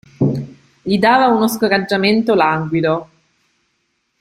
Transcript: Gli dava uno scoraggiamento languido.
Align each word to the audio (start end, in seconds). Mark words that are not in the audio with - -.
Gli 0.81 0.97
dava 0.97 1.27
uno 1.27 1.47
scoraggiamento 1.47 2.33
languido. 2.33 3.07